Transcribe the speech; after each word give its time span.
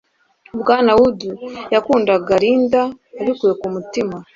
Bwana 0.59 0.91
Wood 0.99 1.19
yakundaga 1.73 2.33
Linda 2.41 2.81
abikuye 3.19 3.53
ku 3.61 3.67
mutima. 3.75 4.15